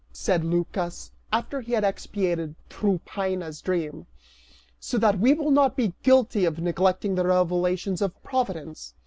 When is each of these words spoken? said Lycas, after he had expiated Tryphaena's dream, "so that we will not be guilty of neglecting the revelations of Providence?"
said 0.13 0.43
Lycas, 0.43 1.11
after 1.31 1.61
he 1.61 1.73
had 1.73 1.83
expiated 1.83 2.55
Tryphaena's 2.69 3.61
dream, 3.61 4.07
"so 4.79 4.97
that 4.97 5.19
we 5.19 5.35
will 5.35 5.51
not 5.51 5.75
be 5.77 5.93
guilty 6.01 6.43
of 6.43 6.57
neglecting 6.57 7.13
the 7.13 7.27
revelations 7.27 8.01
of 8.01 8.19
Providence?" 8.23 8.95